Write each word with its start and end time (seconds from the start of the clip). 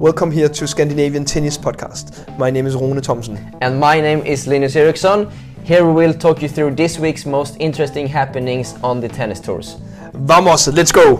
Welcome 0.00 0.32
here 0.32 0.48
to 0.48 0.66
Scandinavian 0.66 1.24
Tennis 1.24 1.56
Podcast. 1.56 2.36
My 2.36 2.50
name 2.50 2.66
is 2.66 2.74
Rune 2.74 3.00
Thomsen. 3.00 3.56
And 3.60 3.78
my 3.78 4.00
name 4.00 4.26
is 4.26 4.44
Linus 4.48 4.74
Eriksson. 4.74 5.30
Here 5.62 5.86
we 5.86 5.92
will 5.92 6.12
talk 6.12 6.42
you 6.42 6.48
through 6.48 6.74
this 6.74 6.98
week's 6.98 7.24
most 7.24 7.56
interesting 7.60 8.08
happenings 8.08 8.74
on 8.82 9.00
the 9.00 9.08
tennis 9.08 9.38
tours. 9.38 9.76
Vamos, 10.12 10.66
let's 10.66 10.90
go! 10.90 11.18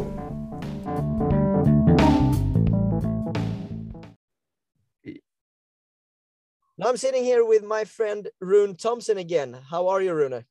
Now 6.77 6.89
I'm 6.89 6.97
sitting 6.97 7.23
here 7.23 7.45
with 7.45 7.63
my 7.63 7.85
friend 7.85 8.29
Rune 8.41 8.75
Thomsen 8.75 9.19
again. 9.19 9.57
How 9.71 9.87
are 9.87 10.03
you, 10.03 10.13
Rune? 10.13 10.45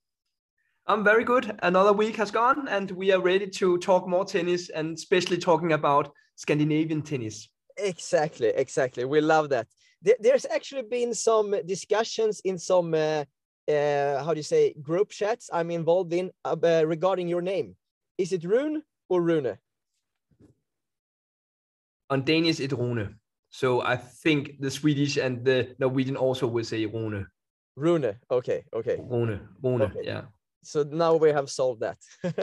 I'm 0.87 1.03
very 1.03 1.25
good. 1.25 1.59
Another 1.61 1.91
week 1.91 2.15
has 2.15 2.31
gone, 2.31 2.69
and 2.69 2.89
we 2.91 3.11
are 3.11 3.19
ready 3.19 3.47
to 3.47 3.77
talk 3.79 4.07
more 4.07 4.23
tennis 4.23 4.69
and 4.69 4.97
especially 4.97 5.37
talking 5.37 5.73
about 5.73 6.13
Scandinavian 6.37 7.01
tennis. 7.01 7.49
Exactly, 7.77 8.47
exactly. 8.47 9.05
We 9.05 9.21
love 9.21 9.49
that. 9.49 9.67
There's 10.19 10.45
actually 10.45 10.83
been 10.83 11.13
some 11.13 11.55
discussions 11.65 12.41
in 12.43 12.57
some, 12.57 12.93
uh, 12.93 13.23
uh, 13.69 14.23
how 14.23 14.33
do 14.33 14.39
you 14.39 14.43
say, 14.43 14.73
group 14.81 15.09
chats 15.09 15.49
I'm 15.51 15.71
involved 15.71 16.13
in 16.13 16.31
uh, 16.43 16.83
regarding 16.85 17.27
your 17.29 17.41
name. 17.41 17.75
Is 18.17 18.33
it 18.33 18.43
Rune 18.43 18.83
or 19.09 19.21
Rune? 19.21 19.57
On 22.09 22.23
Danish, 22.23 22.59
it's 22.59 22.73
Rune. 22.73 23.15
So 23.49 23.81
I 23.81 23.95
think 23.95 24.59
the 24.59 24.69
Swedish 24.69 25.17
and 25.17 25.45
the 25.45 25.75
Norwegian 25.79 26.17
also 26.17 26.47
will 26.47 26.65
say 26.65 26.85
Rune. 26.85 27.27
Rune. 27.75 28.15
Okay. 28.29 28.65
Okay. 28.73 28.97
Rune. 28.99 29.47
Rune. 29.61 29.81
Okay. 29.83 30.01
Yeah. 30.03 30.23
So 30.63 30.83
now 30.83 31.15
we 31.15 31.29
have 31.29 31.49
solved 31.49 31.81
that. 31.81 31.97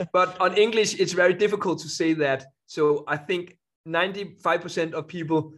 but 0.13 0.39
on 0.39 0.57
English, 0.57 0.99
it's 0.99 1.13
very 1.13 1.33
difficult 1.33 1.79
to 1.79 1.89
say 1.89 2.13
that. 2.13 2.45
So 2.65 3.03
I 3.07 3.17
think 3.17 3.57
95% 3.87 4.93
of 4.93 5.07
people 5.07 5.53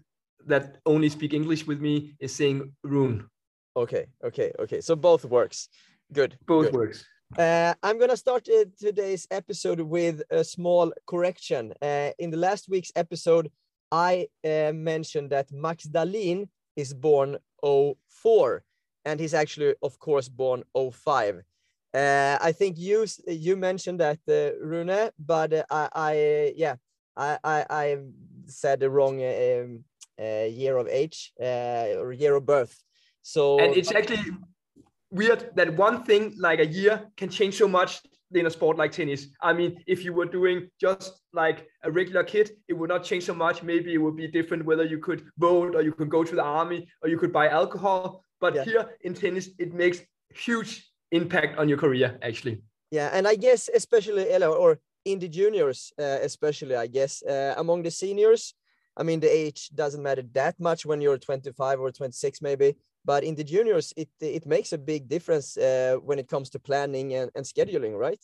that 0.46 0.78
only 0.86 1.10
speak 1.10 1.34
English 1.34 1.66
with 1.66 1.80
me 1.82 2.16
is 2.20 2.36
saying 2.36 2.74
Rune. 2.84 3.28
Okay. 3.76 4.06
Okay. 4.24 4.52
Okay. 4.60 4.82
So 4.82 4.96
both 4.96 5.26
works. 5.26 5.70
Good. 6.12 6.38
Both 6.46 6.66
good. 6.66 6.74
works. 6.74 7.06
Uh, 7.38 7.74
I'm 7.82 7.98
going 7.98 8.12
to 8.12 8.18
start 8.18 8.48
uh, 8.48 8.66
today's 8.80 9.28
episode 9.32 9.80
with 9.80 10.22
a 10.30 10.44
small 10.44 10.94
correction. 11.08 11.74
Uh, 11.82 12.12
in 12.20 12.30
the 12.30 12.38
last 12.38 12.70
week's 12.70 12.92
episode, 12.96 13.50
I 13.92 14.28
uh, 14.44 14.72
mentioned 14.74 15.32
that 15.32 15.52
Max 15.52 15.88
Dahlin 15.88 16.48
is 16.76 16.94
born 16.94 17.38
04 17.64 18.64
and 19.06 19.20
he's 19.20 19.34
actually, 19.34 19.74
of 19.82 19.98
course, 20.00 20.30
born 20.30 20.64
05. 20.76 21.42
Uh, 21.94 22.38
I 22.42 22.52
think 22.52 22.78
you 22.80 23.06
you 23.28 23.56
mentioned 23.56 24.00
that 24.00 24.20
uh, 24.28 24.58
Rune, 24.66 25.12
but 25.20 25.54
uh, 25.54 25.64
I, 25.70 25.90
I 25.94 26.54
yeah 26.56 26.76
I, 27.16 27.38
I, 27.44 27.66
I 27.70 27.98
said 28.48 28.80
the 28.80 28.90
wrong 28.90 29.22
um, 29.24 29.84
uh, 30.20 30.46
year 30.46 30.78
of 30.78 30.88
age 30.88 31.34
uh, 31.42 32.00
or 32.00 32.12
year 32.12 32.36
of 32.36 32.46
birth. 32.46 32.82
So 33.22 33.60
and 33.60 33.76
it's 33.76 33.92
actually 33.92 34.24
weird 35.12 35.52
that 35.56 35.76
one 35.76 36.04
thing 36.04 36.36
like 36.38 36.60
a 36.60 36.66
year 36.66 37.06
can 37.18 37.30
change 37.30 37.56
so 37.56 37.68
much 37.68 38.02
in 38.34 38.48
a 38.48 38.50
sport 38.50 38.78
like 38.78 38.92
tennis. 38.92 39.28
I 39.42 39.54
mean, 39.54 39.84
if 39.86 40.04
you 40.04 40.12
were 40.12 40.26
doing 40.26 40.70
just 40.82 41.22
like 41.34 41.68
a 41.84 41.92
regular 41.92 42.24
kid, 42.24 42.52
it 42.68 42.74
would 42.74 42.90
not 42.90 43.04
change 43.04 43.26
so 43.26 43.34
much. 43.34 43.62
Maybe 43.62 43.94
it 43.94 44.00
would 44.00 44.16
be 44.16 44.28
different 44.28 44.66
whether 44.66 44.84
you 44.84 44.98
could 44.98 45.24
vote 45.38 45.76
or 45.76 45.82
you 45.84 45.94
could 45.94 46.10
go 46.10 46.24
to 46.24 46.36
the 46.36 46.44
army 46.44 46.88
or 47.02 47.10
you 47.10 47.18
could 47.18 47.32
buy 47.32 47.48
alcohol. 47.48 48.24
But 48.42 48.56
yeah. 48.56 48.64
here 48.64 48.90
in 49.02 49.14
tennis, 49.14 49.50
it 49.60 49.74
makes 49.74 50.02
huge 50.34 50.92
impact 51.14 51.60
on 51.60 51.70
your 51.70 51.78
career 51.78 52.18
actually 52.22 52.62
yeah 52.92 53.10
and 53.14 53.28
i 53.28 53.36
guess 53.36 53.70
especially 53.74 54.26
or 54.44 54.80
in 55.06 55.20
the 55.20 55.28
juniors 55.28 55.92
uh, 56.00 56.20
especially 56.22 56.76
i 56.76 56.88
guess 56.88 57.24
uh, 57.24 57.54
among 57.58 57.84
the 57.84 57.92
seniors 57.92 58.54
i 58.98 59.04
mean 59.04 59.20
the 59.20 59.28
age 59.28 59.70
doesn't 59.76 60.04
matter 60.04 60.24
that 60.34 60.60
much 60.60 60.86
when 60.86 61.02
you're 61.02 61.18
25 61.18 61.80
or 61.80 61.92
26 61.92 62.42
maybe 62.42 62.76
but 63.06 63.24
in 63.24 63.36
the 63.36 63.44
juniors 63.44 63.94
it 63.98 64.10
it 64.20 64.46
makes 64.46 64.74
a 64.74 64.78
big 64.78 65.08
difference 65.08 65.58
uh, 65.58 65.98
when 66.04 66.20
it 66.20 66.28
comes 66.28 66.50
to 66.50 66.60
planning 66.60 67.14
and, 67.14 67.32
and 67.36 67.46
scheduling 67.46 67.98
right 67.98 68.24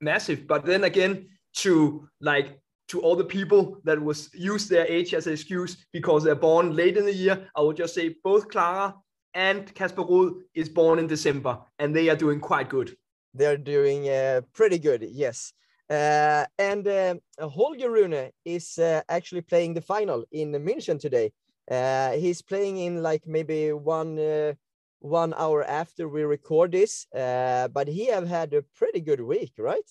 massive 0.00 0.46
but 0.46 0.64
then 0.64 0.84
again 0.84 1.26
to 1.54 2.08
like 2.20 2.60
to 2.88 3.00
all 3.00 3.16
the 3.16 3.24
people 3.24 3.80
that 3.84 4.00
was 4.00 4.30
use 4.32 4.68
their 4.68 4.86
age 4.86 5.12
as 5.12 5.26
an 5.26 5.32
excuse 5.32 5.86
because 5.92 6.22
they're 6.22 6.34
born 6.34 6.74
late 6.74 6.96
in 6.96 7.04
the 7.04 7.14
year 7.14 7.48
i 7.56 7.60
would 7.60 7.76
just 7.76 7.94
say 7.94 8.14
both 8.22 8.48
clara 8.48 8.94
and 9.36 9.72
Casper 9.74 10.02
Ruud 10.02 10.40
is 10.54 10.70
born 10.70 10.98
in 10.98 11.06
December, 11.06 11.58
and 11.78 11.94
they 11.94 12.08
are 12.08 12.16
doing 12.16 12.40
quite 12.40 12.70
good. 12.70 12.96
They're 13.34 13.58
doing 13.58 14.08
uh, 14.08 14.40
pretty 14.54 14.78
good, 14.78 15.06
yes. 15.12 15.52
Uh, 15.88 16.44
and 16.58 16.86
uh, 16.88 17.14
Holger 17.40 17.90
Rune 17.90 18.30
is 18.44 18.78
uh, 18.78 19.02
actually 19.08 19.42
playing 19.42 19.74
the 19.74 19.80
final 19.80 20.24
in 20.32 20.52
München 20.52 20.98
today. 20.98 21.32
Uh, 21.70 22.12
he's 22.12 22.42
playing 22.42 22.78
in 22.78 23.02
like 23.02 23.26
maybe 23.26 23.72
one 23.72 24.18
uh, 24.18 24.54
one 25.00 25.34
hour 25.34 25.62
after 25.64 26.08
we 26.08 26.22
record 26.22 26.72
this, 26.72 27.06
Uh 27.14 27.68
but 27.68 27.86
he 27.88 28.06
have 28.06 28.26
had 28.28 28.54
a 28.54 28.62
pretty 28.62 29.00
good 29.00 29.20
week, 29.20 29.52
right? 29.58 29.88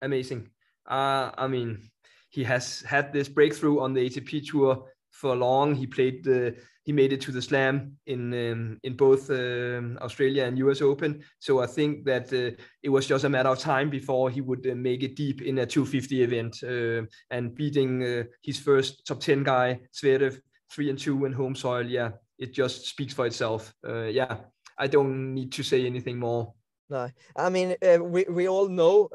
Amazing. 0.00 0.50
Uh 0.86 1.30
I 1.36 1.48
mean, 1.48 1.90
he 2.30 2.44
has 2.44 2.82
had 2.82 3.12
this 3.12 3.28
breakthrough 3.28 3.80
on 3.80 3.92
the 3.94 4.06
ATP 4.06 4.40
tour 4.40 4.91
for 5.22 5.36
long. 5.36 5.74
He 5.74 5.86
played 5.86 6.24
the 6.24 6.56
he 6.84 6.92
made 6.92 7.12
it 7.12 7.20
to 7.22 7.30
the 7.30 7.40
slam 7.40 7.96
in 8.06 8.34
um, 8.34 8.78
in 8.82 8.96
both 8.96 9.30
um, 9.30 9.96
Australia 10.02 10.44
and 10.44 10.58
US 10.58 10.82
Open. 10.82 11.22
So 11.38 11.62
I 11.62 11.66
think 11.66 12.04
that 12.06 12.32
uh, 12.32 12.56
it 12.82 12.90
was 12.90 13.06
just 13.06 13.24
a 13.24 13.28
matter 13.28 13.48
of 13.48 13.60
time 13.60 13.88
before 13.88 14.30
he 14.30 14.40
would 14.40 14.66
uh, 14.66 14.74
make 14.74 15.02
it 15.04 15.14
deep 15.16 15.40
in 15.40 15.58
a 15.58 15.66
250 15.66 16.22
event 16.22 16.62
uh, 16.64 17.06
and 17.30 17.54
beating 17.54 18.02
uh, 18.02 18.24
his 18.42 18.58
first 18.58 19.06
top 19.06 19.20
10 19.20 19.44
guy 19.44 19.78
Zverev 19.94 20.40
three 20.72 20.90
and 20.90 20.98
two 20.98 21.24
in 21.24 21.32
home 21.32 21.54
soil. 21.54 21.86
Yeah, 21.86 22.10
it 22.38 22.52
just 22.52 22.86
speaks 22.86 23.14
for 23.14 23.26
itself. 23.26 23.72
Uh, 23.86 24.04
yeah, 24.04 24.36
I 24.76 24.88
don't 24.88 25.34
need 25.34 25.52
to 25.52 25.62
say 25.62 25.86
anything 25.86 26.18
more. 26.18 26.52
No, 26.92 27.08
I 27.34 27.48
mean 27.48 27.74
uh, 27.82 28.04
we 28.04 28.26
we 28.28 28.48
all 28.48 28.68
know 28.68 29.08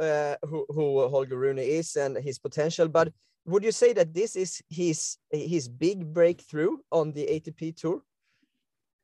who 0.49 0.65
who 0.69 1.07
Holger 1.09 1.37
Rune 1.37 1.59
is 1.59 1.95
and 1.95 2.17
his 2.17 2.39
potential, 2.39 2.87
but 2.87 3.13
would 3.45 3.63
you 3.63 3.71
say 3.71 3.93
that 3.93 4.15
this 4.15 4.35
is 4.35 4.61
his 4.67 5.17
his 5.29 5.69
big 5.69 6.11
breakthrough 6.11 6.77
on 6.91 7.13
the 7.13 7.27
ATP 7.27 7.75
tour? 7.75 8.01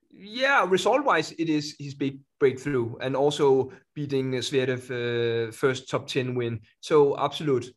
Yeah, 0.09 0.65
result 0.67 1.05
wise, 1.05 1.33
it 1.37 1.49
is 1.49 1.75
his 1.77 1.93
big 1.93 2.19
breakthrough, 2.39 2.95
and 2.99 3.15
also 3.15 3.71
beating 3.93 4.31
Zverev 4.33 4.89
uh, 4.89 5.51
first 5.51 5.87
top 5.87 6.07
ten 6.07 6.33
win. 6.33 6.59
So 6.79 7.15
absolute, 7.19 7.71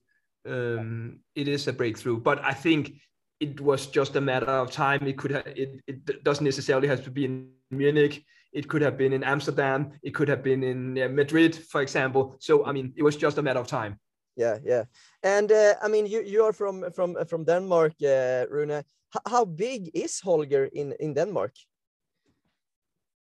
um, 0.48 1.20
it 1.34 1.46
is 1.46 1.68
a 1.68 1.74
breakthrough. 1.74 2.20
But 2.20 2.42
I 2.42 2.54
think 2.54 2.92
it 3.38 3.60
was 3.60 3.86
just 3.86 4.16
a 4.16 4.20
matter 4.20 4.50
of 4.62 4.70
time. 4.70 5.06
It 5.06 5.18
could 5.18 5.32
have, 5.32 5.46
it, 5.46 5.82
it 5.86 6.24
doesn't 6.24 6.44
necessarily 6.44 6.88
have 6.88 7.04
to 7.04 7.10
be 7.10 7.26
in 7.26 7.50
Munich. 7.70 8.24
It 8.58 8.68
could 8.70 8.82
have 8.82 8.96
been 8.96 9.12
in 9.12 9.22
Amsterdam. 9.22 9.80
It 10.02 10.12
could 10.16 10.28
have 10.28 10.42
been 10.42 10.62
in 10.72 10.78
uh, 10.98 11.08
Madrid, 11.20 11.52
for 11.72 11.80
example. 11.82 12.22
So 12.40 12.52
I 12.68 12.72
mean, 12.72 12.86
it 12.96 13.02
was 13.02 13.16
just 13.24 13.38
a 13.38 13.42
matter 13.42 13.60
of 13.60 13.66
time 13.66 13.92
yeah 14.36 14.58
yeah 14.64 14.84
and 15.22 15.50
uh, 15.50 15.74
i 15.82 15.88
mean 15.88 16.06
you 16.06 16.22
you 16.22 16.44
are 16.44 16.52
from 16.52 16.84
from 16.92 17.16
from 17.26 17.44
denmark 17.44 17.94
uh, 18.02 18.44
rune 18.50 18.70
H 18.70 18.84
how 19.26 19.44
big 19.44 19.90
is 19.94 20.20
holger 20.20 20.64
in 20.72 20.92
in 21.00 21.14
denmark 21.14 21.54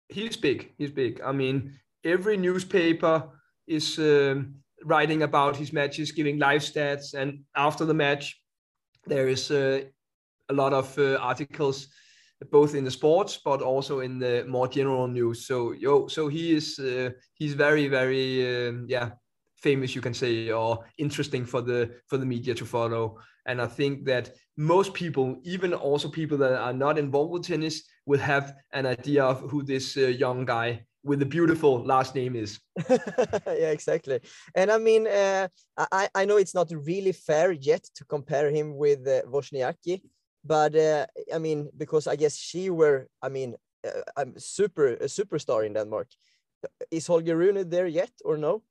he's 0.07 0.37
big 0.37 0.59
he's 0.77 0.91
big 0.91 1.21
i 1.21 1.31
mean 1.31 1.55
every 2.03 2.37
newspaper 2.37 3.15
is 3.67 3.97
um, 3.97 4.37
writing 4.85 5.23
about 5.23 5.57
his 5.57 5.73
matches 5.73 6.11
giving 6.11 6.37
live 6.37 6.61
stats 6.61 7.13
and 7.13 7.29
after 7.55 7.85
the 7.85 7.93
match 7.93 8.25
there 9.05 9.27
is 9.27 9.51
uh, 9.51 9.81
a 10.49 10.53
lot 10.53 10.73
of 10.73 10.97
uh, 10.97 11.15
articles 11.31 11.87
both 12.51 12.75
in 12.75 12.83
the 12.83 12.91
sports 12.91 13.39
but 13.43 13.61
also 13.61 13.99
in 13.99 14.19
the 14.19 14.45
more 14.47 14.67
general 14.67 15.07
news. 15.07 15.45
So 15.45 15.73
yo 15.73 16.07
so 16.07 16.27
he 16.27 16.55
is 16.55 16.79
uh, 16.79 17.09
he's 17.33 17.53
very 17.53 17.87
very 17.87 18.67
um, 18.67 18.85
yeah 18.87 19.11
famous 19.57 19.93
you 19.93 20.01
can 20.01 20.13
say 20.13 20.49
or 20.51 20.85
interesting 20.97 21.45
for 21.45 21.61
the 21.61 21.91
for 22.07 22.17
the 22.17 22.25
media 22.25 22.53
to 22.55 22.65
follow. 22.65 23.17
And 23.45 23.61
i 23.61 23.67
think 23.67 24.05
that 24.05 24.31
most 24.57 24.93
people 24.93 25.39
even 25.43 25.73
also 25.73 26.09
people 26.09 26.37
that 26.37 26.53
are 26.53 26.73
not 26.73 26.97
involved 26.97 27.31
with 27.31 27.47
tennis 27.47 27.83
will 28.05 28.19
have 28.19 28.53
an 28.73 28.85
idea 28.85 29.23
of 29.23 29.41
who 29.49 29.63
this 29.63 29.97
uh, 29.97 30.01
young 30.01 30.45
guy 30.45 30.85
with 31.03 31.19
the 31.19 31.25
beautiful 31.25 31.83
last 31.85 32.15
name 32.15 32.35
is. 32.35 32.59
Yeah 33.47 33.71
exactly. 33.71 34.19
And 34.55 34.71
i 34.71 34.77
mean 34.77 35.07
uh, 35.07 35.47
I, 35.77 36.09
I 36.13 36.25
know 36.25 36.37
it's 36.37 36.55
not 36.55 36.71
really 36.71 37.11
fair 37.11 37.51
yet 37.51 37.83
to 37.95 38.05
compare 38.05 38.49
him 38.49 38.77
with 38.77 39.07
uh, 39.07 39.21
Wozniacki, 39.27 40.01
but 40.43 40.75
uh, 40.75 41.05
i 41.33 41.37
mean 41.37 41.69
because 41.77 42.07
i 42.07 42.15
guess 42.15 42.35
she 42.35 42.69
were 42.69 43.07
i 43.21 43.29
mean 43.29 43.55
uh, 43.87 44.01
i'm 44.17 44.33
super 44.37 44.87
a 44.93 45.05
superstar 45.05 45.65
in 45.65 45.73
denmark. 45.73 46.07
Is 46.91 47.07
holger 47.07 47.37
rune 47.37 47.69
there 47.69 47.87
yet 47.87 48.11
or 48.25 48.35
no? 48.35 48.63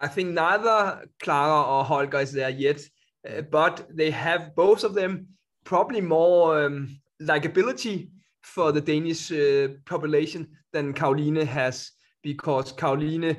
I 0.00 0.08
think 0.08 0.30
neither 0.30 1.06
Clara 1.22 1.62
or 1.62 1.84
Holger 1.84 2.20
is 2.20 2.32
there 2.32 2.50
yet, 2.50 2.80
uh, 3.28 3.42
but 3.42 3.86
they 3.90 4.10
have 4.10 4.54
both 4.54 4.84
of 4.84 4.94
them 4.94 5.28
probably 5.64 6.00
more 6.00 6.64
um, 6.66 7.00
likability 7.22 8.10
for 8.42 8.72
the 8.72 8.80
Danish 8.80 9.32
uh, 9.32 9.68
population 9.86 10.48
than 10.72 10.92
Caroline 10.92 11.46
has, 11.46 11.92
because 12.22 12.72
Caroline, 12.72 13.36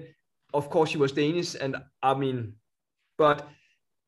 of 0.53 0.69
course, 0.69 0.89
she 0.89 0.97
was 0.97 1.11
Danish, 1.11 1.55
and 1.55 1.75
I 2.01 2.13
mean, 2.13 2.53
but 3.17 3.47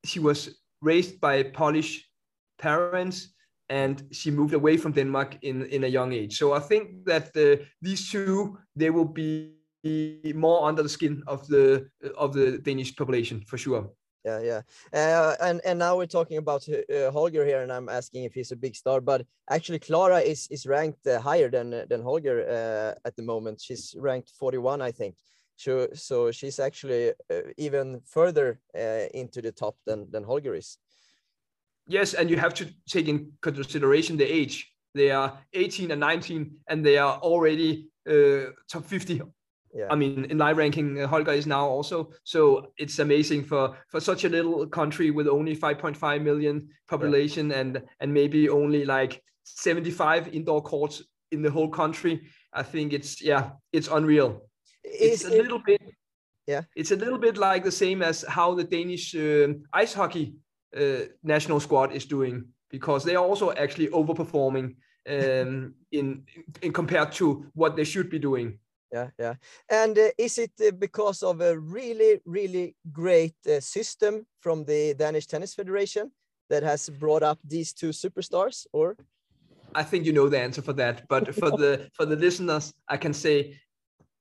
she 0.04 0.19
was 0.19 0.60
raised 0.81 1.19
by 1.19 1.44
Polish 1.44 2.06
parents, 2.57 3.33
and 3.69 4.04
she 4.12 4.31
moved 4.31 4.54
away 4.54 4.77
from 4.77 4.94
Denmark 4.94 5.38
in, 5.42 5.65
in 5.65 5.83
a 5.83 5.88
young 5.88 6.13
age. 6.13 6.38
So 6.38 6.54
I 6.54 6.59
think 6.59 7.06
that 7.06 7.36
uh, 7.36 7.63
these 7.81 8.09
two 8.12 8.57
they 8.75 8.89
will 8.89 9.06
be 9.06 9.54
more 10.36 10.68
under 10.68 10.83
the 10.83 10.89
skin 10.89 11.24
of 11.27 11.48
the 11.48 11.89
of 12.18 12.33
the 12.33 12.57
Danish 12.59 12.95
population 12.95 13.44
for 13.48 13.57
sure. 13.57 13.89
Yeah, 14.25 14.42
yeah, 14.42 14.62
uh, 14.94 15.36
and 15.39 15.62
and 15.63 15.80
now 15.80 15.95
we're 15.95 16.12
talking 16.12 16.38
about 16.38 16.68
uh, 16.68 17.12
Holger 17.12 17.45
here, 17.45 17.62
and 17.62 17.71
I'm 17.71 17.88
asking 17.88 18.25
if 18.25 18.33
he's 18.33 18.51
a 18.51 18.57
big 18.57 18.75
star, 18.75 19.00
but 19.00 19.25
actually 19.50 19.80
Clara 19.80 20.19
is 20.19 20.48
is 20.50 20.65
ranked 20.65 21.07
uh, 21.07 21.21
higher 21.21 21.50
than 21.50 21.88
than 21.88 22.01
Holger 22.01 22.42
uh, 22.42 23.07
at 23.07 23.15
the 23.15 23.24
moment. 23.24 23.62
She's 23.62 23.95
ranked 23.98 24.31
41, 24.38 24.81
I 24.81 24.92
think. 24.92 25.15
So 25.56 25.88
so 25.94 26.31
she's 26.31 26.60
actually 26.60 27.13
uh, 27.31 27.53
even 27.57 28.01
further 28.06 28.60
uh, 28.75 29.07
into 29.13 29.42
the 29.42 29.51
top 29.51 29.75
than 29.86 30.12
than 30.12 30.24
Holger 30.24 30.56
is. 30.56 30.77
Yes, 31.88 32.13
and 32.13 32.30
you 32.30 32.38
have 32.38 32.54
to 32.56 32.68
take 32.88 33.07
in 33.07 33.31
consideration 33.42 34.18
the 34.18 34.25
age. 34.25 34.72
They 34.94 35.12
are 35.12 35.38
18 35.54 35.92
and 35.92 36.00
19, 36.00 36.51
and 36.68 36.86
they 36.86 36.98
are 36.98 37.18
already 37.19 37.89
uh, 38.10 38.51
top 38.69 38.86
50. 38.86 39.22
Yeah. 39.74 39.88
I 39.89 39.95
mean, 39.95 40.25
in 40.25 40.38
live 40.38 40.57
ranking, 40.57 41.01
uh, 41.01 41.07
Holger 41.07 41.34
is 41.34 41.45
now 41.45 41.68
also. 41.68 42.12
So 42.24 42.72
it's 42.78 43.00
amazing 43.00 43.44
for 43.44 43.78
for 43.89 44.00
such 44.00 44.24
a 44.24 44.30
little 44.30 44.66
country 44.68 45.12
with 45.12 45.28
only 45.28 45.56
5.5 45.56 46.22
million 46.24 46.69
population 46.88 47.50
yeah. 47.50 47.60
and 47.60 47.84
and 48.00 48.13
maybe 48.13 48.50
only 48.50 48.86
like 48.86 49.22
75 49.44 50.34
indoor 50.34 50.62
courts 50.62 51.04
in 51.31 51.42
the 51.42 51.51
whole 51.51 51.69
country. 51.69 52.22
I 52.54 52.63
think 52.63 52.94
it's 52.94 53.22
yeah, 53.22 53.51
it's 53.72 53.88
unreal. 53.88 54.50
It's 54.84 55.25
a 55.25 55.30
little 55.30 55.60
bit 55.60 55.81
yeah. 56.48 56.62
It's 56.75 56.92
a 56.92 56.95
little 56.95 57.19
bit 57.19 57.38
like 57.38 57.63
the 57.63 57.72
same 57.72 58.01
as 58.01 58.24
how 58.28 58.56
the 58.56 58.63
Danish 58.63 59.13
uh, 59.16 59.50
ice 59.74 59.94
hockey 59.94 60.34
uh, 60.75 61.06
national 61.24 61.60
squad 61.60 61.92
is 61.94 62.06
doing 62.06 62.46
because 62.69 63.04
they 63.04 63.16
are 63.16 63.24
also 63.24 63.52
actually 63.54 63.88
overperforming 63.88 64.75
um, 65.10 65.74
in, 65.92 66.24
in 66.62 66.74
compared 66.74 67.12
to 67.14 67.46
what 67.54 67.75
they 67.75 67.84
should 67.84 68.10
be 68.10 68.19
doing. 68.19 68.60
Yeah, 68.92 69.10
yeah. 69.19 69.36
And 69.69 69.98
uh, 69.98 70.10
is 70.18 70.38
it 70.38 70.52
uh, 70.66 70.72
because 70.72 71.22
of 71.22 71.42
a 71.42 71.58
really, 71.60 72.22
really 72.25 72.75
great 72.92 73.36
uh, 73.46 73.60
system 73.60 74.25
from 74.40 74.64
the 74.64 74.94
Danish 74.94 75.28
Tennis 75.28 75.54
Federation 75.54 76.12
that 76.50 76.64
has 76.64 76.90
brought 76.90 77.24
up 77.24 77.40
these 77.44 77.74
two 77.74 77.90
superstars, 77.90 78.66
or? 78.72 78.96
I 79.75 79.84
think 79.84 80.06
you 80.06 80.13
know 80.13 80.30
the 80.30 80.40
answer 80.40 80.62
for 80.62 80.74
that, 80.74 81.06
but 81.10 81.36
for 81.36 81.52
the 81.52 81.90
for 81.94 82.06
the 82.06 82.16
listeners, 82.16 82.74
I 82.88 82.96
can 82.96 83.13
say 83.13 83.60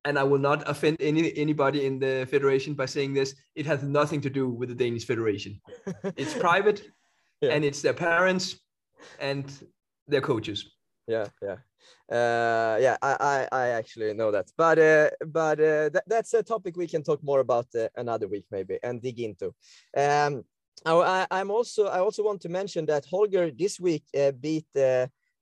and 0.07 0.19
I 0.19 0.23
will 0.23 0.39
not 0.39 0.69
offend 0.69 0.97
any 1.01 1.37
anybody 1.37 1.85
in 1.85 1.99
the 1.99 2.27
federation 2.31 2.75
by 2.75 2.87
saying 2.87 3.13
this. 3.15 3.35
It 3.55 3.67
has 3.67 3.83
nothing 3.83 4.21
to 4.23 4.31
do 4.31 4.49
with 4.49 4.69
the 4.69 4.75
Danish 4.75 5.05
federation. 5.05 5.61
it's 6.17 6.33
private, 6.33 6.81
yeah. 7.41 7.51
and 7.51 7.65
it's 7.65 7.83
their 7.83 7.93
parents 7.93 8.57
and 9.19 9.45
their 10.07 10.23
coaches. 10.23 10.59
Yeah, 11.09 11.27
yeah, 11.43 11.59
uh, 12.11 12.79
yeah. 12.81 12.97
I, 13.03 13.17
I, 13.21 13.49
I 13.53 13.67
actually 13.81 14.15
know 14.15 14.31
that, 14.31 14.47
but 14.57 14.79
uh, 14.79 15.11
but 15.27 15.61
uh, 15.61 15.91
th 15.91 16.03
that's 16.07 16.35
a 16.35 16.43
topic 16.43 16.77
we 16.77 16.89
can 16.93 17.03
talk 17.03 17.21
more 17.23 17.41
about 17.41 17.67
uh, 17.75 17.89
another 17.97 18.29
week 18.29 18.47
maybe 18.51 18.79
and 18.83 19.03
dig 19.03 19.19
into. 19.21 19.47
Um, 19.97 20.45
I, 20.85 21.27
I'm 21.31 21.51
also 21.51 21.83
I 21.97 21.99
also 22.07 22.23
want 22.23 22.41
to 22.43 22.49
mention 22.49 22.87
that 22.87 23.07
Holger 23.07 23.51
this 23.51 23.81
week 23.81 24.05
uh, 24.15 24.33
beat 24.45 24.71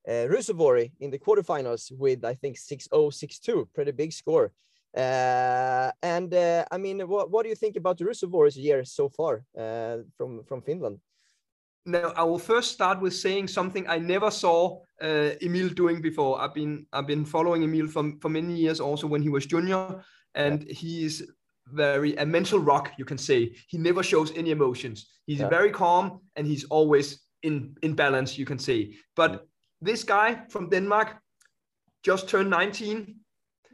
uh, 0.09 0.27
Ruusuvuori 0.29 0.93
in 1.01 1.11
the 1.11 1.19
quarterfinals 1.19 1.93
with 1.93 2.25
I 2.25 2.35
think 2.35 2.57
6-0, 2.57 2.89
6-2, 2.91 3.67
pretty 3.75 3.93
big 3.93 4.13
score. 4.13 4.53
Uh, 4.97 5.91
and 6.03 6.33
uh, 6.33 6.65
I 6.71 6.79
mean, 6.79 7.01
what, 7.09 7.31
what 7.31 7.43
do 7.43 7.49
you 7.49 7.57
think 7.57 7.77
about 7.77 7.99
the 7.99 8.05
Ruusuvuori's 8.05 8.57
year 8.57 8.85
so 8.85 9.09
far 9.09 9.45
uh, 9.59 9.99
from 10.17 10.45
from 10.45 10.63
Finland? 10.63 11.01
Now, 11.87 12.13
I 12.17 12.23
will 12.23 12.39
first 12.39 12.73
start 12.73 13.01
with 13.01 13.13
saying 13.13 13.49
something 13.49 13.87
I 13.89 13.99
never 13.99 14.31
saw 14.31 14.81
uh, 15.03 15.31
Emil 15.43 15.69
doing 15.69 16.01
before. 16.01 16.41
I've 16.41 16.55
been 16.55 16.87
I've 16.93 17.07
been 17.07 17.25
following 17.25 17.63
Emil 17.63 17.89
for, 17.89 18.13
for 18.21 18.31
many 18.31 18.55
years, 18.57 18.81
also 18.81 19.07
when 19.07 19.23
he 19.23 19.29
was 19.29 19.47
junior, 19.47 20.03
and 20.35 20.63
yeah. 20.63 20.73
he 20.73 21.05
is 21.05 21.31
very 21.73 22.17
a 22.17 22.25
mental 22.25 22.59
rock, 22.59 22.93
you 22.99 23.05
can 23.05 23.19
say. 23.19 23.55
He 23.69 23.79
never 23.79 24.03
shows 24.03 24.33
any 24.37 24.51
emotions. 24.51 25.11
He's 25.27 25.41
yeah. 25.41 25.49
very 25.49 25.71
calm 25.71 26.21
and 26.37 26.47
he's 26.47 26.65
always 26.65 27.21
in 27.43 27.77
in 27.83 27.95
balance, 27.95 28.39
you 28.39 28.47
can 28.47 28.59
say. 28.59 28.95
But 29.17 29.47
this 29.85 30.05
guy 30.05 30.41
from 30.49 30.69
Denmark 30.69 31.17
just 32.03 32.29
turned 32.29 32.51
19, 32.51 33.15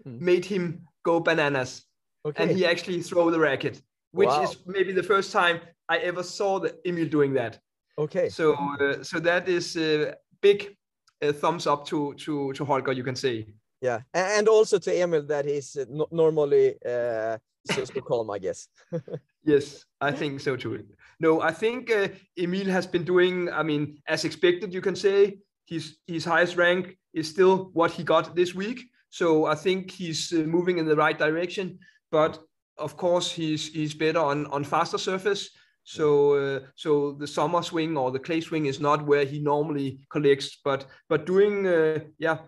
mm. 0.07 0.21
made 0.21 0.45
him 0.45 0.87
go 1.05 1.21
bananas. 1.21 1.85
Okay. 2.25 2.43
And 2.43 2.51
he 2.57 2.67
actually 2.67 3.03
threw 3.03 3.31
the 3.31 3.41
racket, 3.41 3.81
which 4.13 4.29
wow. 4.29 4.43
is 4.43 4.57
maybe 4.67 4.93
the 4.93 5.03
first 5.03 5.33
time 5.33 5.61
I 5.89 5.99
ever 5.99 6.23
saw 6.23 6.59
the 6.59 6.77
Emil 6.85 7.09
doing 7.09 7.33
that. 7.35 7.59
Okay. 7.99 8.29
So 8.29 8.55
uh, 8.55 9.03
so 9.03 9.21
that 9.21 9.49
is 9.49 9.77
a 9.77 10.15
big 10.41 10.77
uh, 11.23 11.33
thumbs 11.33 11.67
up 11.67 11.87
to 11.87 12.15
to 12.15 12.53
to 12.53 12.65
Holger, 12.65 12.93
you 12.93 13.05
can 13.05 13.17
say. 13.17 13.47
Yeah, 13.81 14.01
and 14.13 14.49
also 14.49 14.79
to 14.79 14.91
Emil 15.03 15.23
that 15.27 15.47
he's 15.47 15.77
uh, 15.77 15.85
normally 16.11 16.75
uh, 16.85 17.39
so, 17.67 17.85
so 17.85 18.01
calm, 18.01 18.31
I 18.31 18.39
guess. 18.39 18.69
yes, 19.45 19.85
I 20.01 20.13
think 20.13 20.41
so 20.41 20.57
too. 20.57 20.85
No, 21.19 21.41
I 21.41 21.53
think 21.53 21.91
uh, 21.91 22.09
Emil 22.37 22.67
has 22.67 22.87
been 22.87 23.05
doing. 23.05 23.49
I 23.51 23.63
mean, 23.63 23.99
as 24.07 24.25
expected, 24.25 24.73
you 24.73 24.81
can 24.81 24.97
say 24.97 25.39
his 25.71 25.97
his 26.07 26.25
highest 26.25 26.57
rank 26.57 26.99
is 27.15 27.29
still 27.29 27.71
what 27.73 27.93
he 27.93 28.03
got 28.03 28.35
this 28.35 28.55
week. 28.55 28.81
So 29.11 29.47
I 29.47 29.55
think 29.55 29.91
he's 29.91 30.33
uh, 30.33 30.37
moving 30.37 30.79
in 30.79 30.87
the 30.87 30.97
right 30.97 31.19
direction. 31.19 31.79
But 32.11 32.39
of 32.77 32.97
course, 32.97 33.31
he's 33.31 33.73
he's 33.73 33.95
better 33.95 34.19
on 34.19 34.47
on 34.47 34.65
faster 34.65 34.99
surface. 34.99 35.51
So 35.85 36.35
uh, 36.35 36.61
so 36.75 37.13
the 37.13 37.27
summer 37.27 37.63
swing 37.63 37.97
or 37.97 38.11
the 38.11 38.19
clay 38.19 38.41
swing 38.41 38.67
is 38.67 38.81
not 38.81 39.07
where 39.07 39.25
he 39.25 39.39
normally 39.39 40.01
collects. 40.11 40.59
But 40.65 40.87
but 41.09 41.27
doing 41.27 41.67
uh, 41.67 42.01
yeah, 42.19 42.39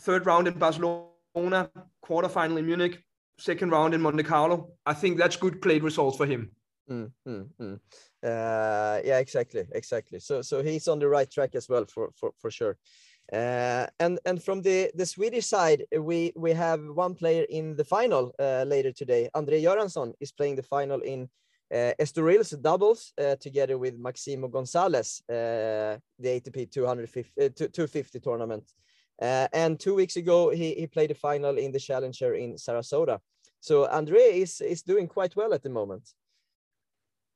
third 0.00 0.26
round 0.26 0.48
in 0.48 0.58
Barcelona, 0.58 1.70
quarterfinal 2.04 2.58
in 2.58 2.66
Munich, 2.66 3.02
second 3.38 3.70
round 3.70 3.94
in 3.94 4.00
Monte 4.00 4.24
Carlo. 4.24 4.70
I 4.84 4.94
think 4.94 5.18
that's 5.18 5.36
good 5.36 5.62
played 5.62 5.84
results 5.84 6.16
for 6.16 6.26
him. 6.26 6.50
Mm, 6.90 7.10
mm, 7.26 7.48
mm. 7.60 7.80
Uh, 8.24 9.00
yeah, 9.04 9.18
exactly, 9.18 9.66
exactly. 9.72 10.18
So 10.18 10.40
so 10.40 10.62
he's 10.62 10.88
on 10.88 10.98
the 10.98 11.08
right 11.08 11.30
track 11.30 11.54
as 11.54 11.68
well 11.68 11.84
for 11.84 12.10
for 12.16 12.32
for 12.38 12.50
sure. 12.50 12.78
Uh, 13.32 13.86
and 14.00 14.18
and 14.24 14.42
from 14.42 14.62
the 14.62 14.90
the 14.94 15.06
Swedish 15.06 15.46
side, 15.46 15.84
we 15.98 16.32
we 16.36 16.52
have 16.52 16.80
one 16.94 17.14
player 17.14 17.44
in 17.50 17.76
the 17.76 17.84
final 17.84 18.32
uh, 18.38 18.64
later 18.66 18.92
today. 18.92 19.28
André 19.34 19.62
Göransson 19.62 20.14
is 20.20 20.32
playing 20.32 20.56
the 20.56 20.62
final 20.62 21.00
in 21.00 21.28
uh, 21.74 21.92
Estoril's 21.98 22.50
doubles 22.50 23.12
uh, 23.18 23.36
together 23.36 23.76
with 23.78 23.98
Maximo 23.98 24.48
Gonzalez, 24.48 25.22
uh, 25.28 25.98
the 26.18 26.40
ATP 26.40 26.70
250 26.70 27.44
uh, 27.44 27.48
250 27.48 28.20
tournament. 28.20 28.72
Uh, 29.20 29.48
and 29.52 29.78
two 29.78 29.94
weeks 29.94 30.16
ago, 30.16 30.50
he 30.50 30.74
he 30.74 30.86
played 30.86 31.10
the 31.10 31.14
final 31.14 31.58
in 31.58 31.72
the 31.72 31.80
Challenger 31.80 32.34
in 32.34 32.54
Sarasota. 32.54 33.18
So 33.60 33.86
Andre 33.86 34.40
is 34.40 34.60
is 34.60 34.82
doing 34.82 35.08
quite 35.08 35.36
well 35.36 35.52
at 35.54 35.62
the 35.62 35.70
moment. 35.70 36.08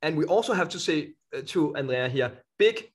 And 0.02 0.16
we 0.16 0.24
also 0.24 0.52
have 0.52 0.68
to 0.70 0.78
say 0.78 1.14
uh, 1.36 1.40
to 1.46 1.74
Andrea 1.76 2.08
here, 2.08 2.32
big 2.58 2.90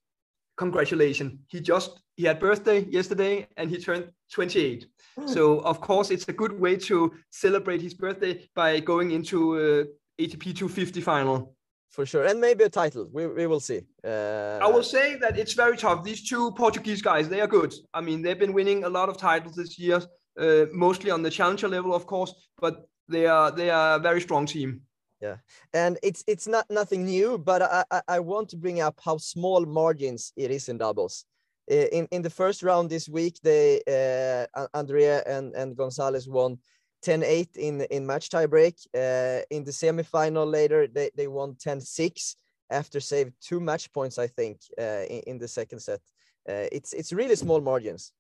congratulations. 0.58 1.40
He 1.48 1.60
just 1.60 2.00
he 2.16 2.24
had 2.26 2.40
birthday 2.40 2.86
yesterday 2.86 3.48
and 3.58 3.70
he 3.70 3.78
turned 3.78 4.12
28. 4.32 4.88
so 5.26 5.60
of 5.60 5.82
course 5.82 6.12
it's 6.12 6.28
a 6.28 6.34
good 6.34 6.60
way 6.60 6.76
to 6.76 7.12
celebrate 7.32 7.82
his 7.82 7.94
birthday 7.94 8.48
by 8.56 8.80
going 8.80 9.12
into 9.12 9.38
uh, 9.56 10.22
ATP 10.22 10.56
250 10.56 11.02
final. 11.02 11.56
For 11.90 12.08
sure, 12.08 12.26
and 12.26 12.42
maybe 12.42 12.64
a 12.64 12.70
title. 12.70 13.08
We, 13.14 13.28
we 13.28 13.46
will 13.46 13.60
see. 13.60 13.82
Uh... 14.04 14.58
I 14.60 14.68
will 14.68 14.82
say 14.82 15.16
that 15.18 15.38
it's 15.38 15.54
very 15.54 15.78
tough. 15.78 16.04
These 16.04 16.28
two 16.28 16.52
Portuguese 16.54 17.04
guys, 17.04 17.30
they 17.30 17.40
are 17.40 17.46
good. 17.46 17.72
I 17.94 18.02
mean, 18.02 18.24
they've 18.24 18.40
been 18.40 18.52
winning 18.52 18.84
a 18.84 18.90
lot 18.90 19.10
of 19.10 19.18
titles 19.18 19.56
this 19.56 19.78
year, 19.78 20.02
uh, 20.40 20.66
mostly 20.74 21.12
on 21.12 21.22
the 21.22 21.30
challenger 21.30 21.68
level, 21.68 21.94
of 21.94 22.08
course. 22.08 22.34
But 22.60 22.88
they 23.08 23.28
are 23.28 23.52
they 23.52 23.70
are 23.70 23.98
a 23.98 24.00
very 24.00 24.22
strong 24.22 24.48
team 24.48 24.82
yeah. 25.24 25.38
And 25.74 25.98
it's 26.04 26.24
it's 26.28 26.48
not 26.48 26.66
nothing 26.70 27.06
new 27.06 27.38
but 27.38 27.62
I, 27.62 27.84
I, 27.90 28.02
I 28.16 28.20
want 28.20 28.50
to 28.50 28.58
bring 28.58 28.82
up 28.82 29.00
how 29.06 29.18
small 29.18 29.66
margins 29.66 30.34
it 30.36 30.52
is 30.52 30.70
in 30.70 30.78
doubles. 30.78 31.26
In 31.68 32.08
in 32.12 32.22
the 32.22 32.36
first 32.42 32.62
round 32.62 32.90
this 32.90 33.08
week 33.08 33.36
they 33.42 33.82
uh, 33.88 34.68
andrea 34.74 35.24
and 35.26 35.56
and 35.56 35.78
gonzalez 35.78 36.28
won 36.28 36.58
10-8 37.06 37.56
in 37.56 37.82
in 37.96 38.06
match 38.06 38.30
tiebreak. 38.30 38.76
Uh, 38.94 39.42
in 39.50 39.64
the 39.64 39.72
semifinal 39.72 40.48
later 40.60 40.88
they, 40.88 41.10
they 41.16 41.28
won 41.28 41.56
10-6 41.56 42.36
after 42.70 43.00
save 43.00 43.32
two 43.40 43.60
match 43.60 43.92
points 43.94 44.18
i 44.18 44.28
think 44.28 44.58
uh, 44.78 45.06
in, 45.10 45.22
in, 45.32 45.38
the 45.38 45.48
second 45.48 45.80
set. 45.80 46.02
Uh, 46.50 46.68
it's 46.78 46.92
it's 46.94 47.14
really 47.14 47.36
small 47.36 47.62
margins. 47.62 48.12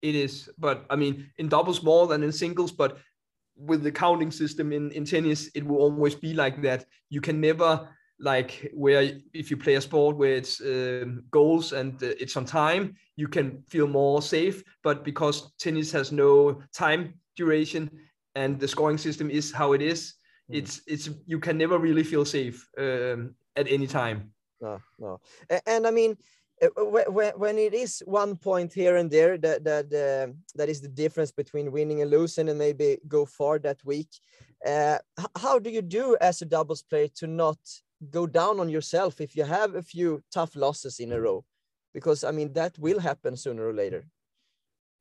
It 0.00 0.14
is 0.14 0.50
but 0.58 0.76
i 0.88 0.96
mean 0.96 1.14
in 1.38 1.48
doubles 1.48 1.82
more 1.82 2.06
than 2.06 2.22
in 2.22 2.32
singles 2.32 2.72
but 2.72 2.96
with 3.56 3.82
the 3.82 3.92
counting 3.92 4.30
system 4.30 4.72
in, 4.72 4.90
in 4.92 5.04
tennis, 5.04 5.50
it 5.54 5.64
will 5.64 5.78
always 5.78 6.14
be 6.14 6.34
like 6.34 6.62
that. 6.62 6.84
You 7.10 7.20
can 7.20 7.40
never 7.40 7.88
like 8.20 8.70
where 8.72 9.10
if 9.32 9.50
you 9.50 9.56
play 9.56 9.74
a 9.74 9.80
sport 9.80 10.16
where 10.16 10.34
it's 10.34 10.60
um, 10.60 11.24
goals 11.30 11.72
and 11.72 12.00
uh, 12.02 12.12
it's 12.20 12.36
on 12.36 12.44
time, 12.44 12.94
you 13.16 13.28
can 13.28 13.62
feel 13.68 13.86
more 13.86 14.22
safe. 14.22 14.62
But 14.82 15.04
because 15.04 15.52
tennis 15.58 15.92
has 15.92 16.12
no 16.12 16.62
time 16.72 17.14
duration 17.36 17.90
and 18.34 18.58
the 18.58 18.68
scoring 18.68 18.98
system 18.98 19.30
is 19.30 19.52
how 19.52 19.72
it 19.72 19.82
is, 19.82 20.14
mm. 20.50 20.56
it's 20.56 20.82
it's 20.86 21.10
you 21.26 21.38
can 21.40 21.58
never 21.58 21.78
really 21.78 22.04
feel 22.04 22.24
safe 22.24 22.68
um, 22.78 23.34
at 23.56 23.68
any 23.68 23.86
time. 23.86 24.32
No, 24.60 24.80
no, 24.98 25.20
and, 25.50 25.62
and 25.66 25.86
I 25.86 25.90
mean 25.90 26.16
when, 26.76 27.32
when 27.36 27.58
it 27.58 27.74
is 27.74 28.02
one 28.06 28.36
point 28.36 28.72
here 28.72 28.96
and 28.96 29.10
there 29.10 29.38
that 29.38 29.64
that 29.64 29.86
uh, 29.86 30.32
that 30.54 30.68
is 30.68 30.80
the 30.80 30.88
difference 30.88 31.32
between 31.32 31.72
winning 31.72 32.02
and 32.02 32.10
losing 32.10 32.48
and 32.48 32.58
maybe 32.58 32.98
go 33.08 33.24
far 33.24 33.58
that 33.58 33.84
week 33.84 34.08
uh, 34.64 34.98
how 35.36 35.58
do 35.58 35.70
you 35.70 35.82
do 35.82 36.16
as 36.20 36.40
a 36.42 36.46
doubles 36.46 36.82
player 36.82 37.08
to 37.16 37.26
not 37.26 37.58
go 38.10 38.26
down 38.26 38.60
on 38.60 38.68
yourself 38.68 39.20
if 39.20 39.36
you 39.36 39.44
have 39.44 39.74
a 39.74 39.82
few 39.82 40.22
tough 40.32 40.56
losses 40.56 41.00
in 41.00 41.12
a 41.12 41.20
row? 41.20 41.44
Because 41.92 42.24
i 42.24 42.30
mean 42.30 42.52
that 42.54 42.78
will 42.78 42.98
happen 42.98 43.36
sooner 43.36 43.68
or 43.68 43.74
later. 43.74 44.06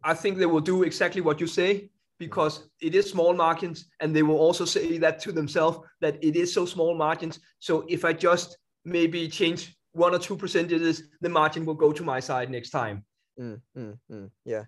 I 0.04 0.14
think 0.14 0.38
they 0.38 0.46
will 0.46 0.62
do 0.74 0.84
exactly 0.84 1.22
what 1.22 1.40
you 1.40 1.48
say 1.48 1.90
because 2.20 2.70
it 2.82 2.94
is 2.94 3.10
small 3.10 3.34
margins 3.34 3.86
and 4.00 4.16
they 4.16 4.24
will 4.24 4.38
also 4.38 4.66
say 4.66 4.98
that 4.98 5.20
to 5.22 5.32
themselves 5.32 5.80
that 6.02 6.22
it 6.22 6.36
is 6.36 6.54
so 6.54 6.66
small 6.66 6.94
margins. 6.96 7.40
So 7.60 7.86
if 7.88 8.06
i 8.06 8.14
just 8.14 8.58
maybe 8.86 9.30
change 9.30 9.76
one 9.94 10.14
or 10.14 10.20
two 10.20 10.36
percentages 10.36 11.04
the 11.22 11.30
margin 11.30 11.66
will 11.66 11.76
go 11.76 11.92
to 11.92 12.04
my 12.04 12.20
side 12.20 12.50
next 12.50 12.72
time 12.72 13.06
mm, 13.40 13.60
mm, 13.78 13.98
mm, 14.12 14.30
yeah 14.46 14.64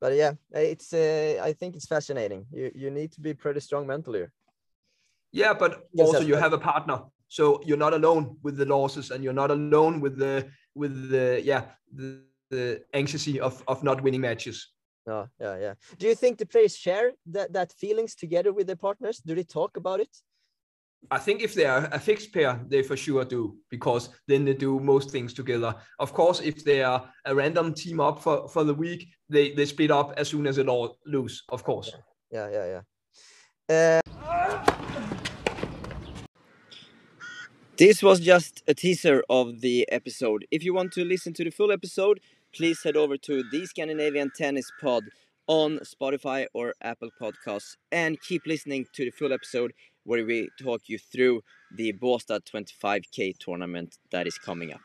but 0.00 0.14
yeah 0.14 0.32
it's 0.52 0.92
uh, 0.92 1.40
i 1.42 1.52
think 1.52 1.76
it's 1.76 1.86
fascinating 1.86 2.46
you 2.50 2.70
you 2.74 2.90
need 2.90 3.12
to 3.12 3.20
be 3.20 3.34
pretty 3.34 3.60
strong 3.60 3.86
mentally 3.86 4.26
yeah 5.32 5.52
but 5.52 5.86
also 5.98 6.20
you 6.20 6.34
have 6.34 6.52
a 6.52 6.58
partner 6.58 7.00
so 7.28 7.60
you're 7.64 7.76
not 7.76 7.94
alone 7.94 8.36
with 8.42 8.56
the 8.56 8.64
losses 8.64 9.10
and 9.10 9.22
you're 9.22 9.32
not 9.32 9.50
alone 9.50 10.00
with 10.00 10.18
the 10.18 10.48
with 10.74 11.10
the 11.10 11.40
yeah 11.44 11.66
the, 11.94 12.20
the 12.50 12.82
anxiety 12.94 13.38
of 13.38 13.62
of 13.68 13.84
not 13.84 14.02
winning 14.02 14.20
matches 14.20 14.72
Oh, 15.06 15.26
yeah, 15.40 15.56
yeah. 15.58 15.74
Do 15.98 16.06
you 16.06 16.14
think 16.14 16.38
the 16.38 16.46
players 16.46 16.76
share 16.76 17.12
that 17.26 17.52
that 17.52 17.72
feelings 17.72 18.14
together 18.14 18.52
with 18.52 18.66
their 18.66 18.76
partners? 18.76 19.18
Do 19.18 19.34
they 19.34 19.42
talk 19.42 19.76
about 19.76 20.00
it? 20.00 20.14
I 21.10 21.18
think 21.18 21.42
if 21.42 21.54
they 21.54 21.64
are 21.64 21.88
a 21.92 21.98
fixed 21.98 22.32
pair, 22.32 22.60
they 22.68 22.82
for 22.82 22.96
sure 22.96 23.24
do 23.24 23.56
because 23.70 24.10
then 24.28 24.44
they 24.44 24.54
do 24.54 24.78
most 24.80 25.10
things 25.10 25.32
together. 25.32 25.74
Of 25.98 26.12
course, 26.12 26.40
if 26.40 26.64
they 26.64 26.82
are 26.82 27.10
a 27.24 27.34
random 27.34 27.74
team 27.74 28.00
up 28.00 28.22
for, 28.22 28.48
for 28.48 28.64
the 28.64 28.74
week, 28.74 29.08
they, 29.28 29.52
they 29.52 29.64
split 29.66 29.90
up 29.90 30.12
as 30.16 30.28
soon 30.28 30.46
as 30.46 30.58
it 30.58 30.68
all 30.68 30.98
lose. 31.06 31.42
Of 31.48 31.64
course. 31.64 31.92
Yeah, 32.30 32.48
yeah, 32.50 32.82
yeah. 33.68 34.00
Uh... 34.00 34.00
This 37.76 38.02
was 38.02 38.20
just 38.20 38.62
a 38.68 38.74
teaser 38.74 39.22
of 39.30 39.62
the 39.62 39.90
episode. 39.90 40.46
If 40.50 40.62
you 40.62 40.74
want 40.74 40.92
to 40.92 41.04
listen 41.04 41.32
to 41.32 41.44
the 41.44 41.50
full 41.50 41.72
episode, 41.72 42.20
please 42.54 42.82
head 42.82 42.94
over 42.94 43.16
to 43.16 43.42
the 43.50 43.64
Scandinavian 43.64 44.30
Tennis 44.36 44.70
Pod 44.82 45.04
on 45.46 45.78
Spotify 45.78 46.46
or 46.52 46.74
Apple 46.82 47.08
Podcasts 47.18 47.76
and 47.90 48.20
keep 48.20 48.42
listening 48.46 48.84
to 48.92 49.06
the 49.06 49.10
full 49.10 49.32
episode 49.32 49.72
where 50.04 50.24
we 50.24 50.48
talk 50.60 50.82
you 50.86 50.98
through 50.98 51.42
the 51.76 51.92
Båstad 51.92 52.40
25k 52.44 53.38
tournament 53.38 53.96
that 54.10 54.26
is 54.26 54.38
coming 54.38 54.72
up. 54.72 54.80